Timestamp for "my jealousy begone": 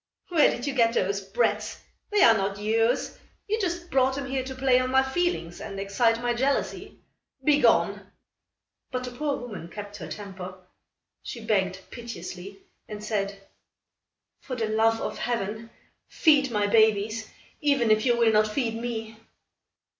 6.23-8.11